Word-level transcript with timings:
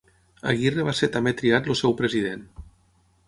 Aguirre 0.51 0.85
va 0.87 0.95
ser 0.99 1.09
també 1.17 1.33
triat 1.41 1.69
el 1.73 1.79
seu 1.83 1.95
president. 2.01 2.47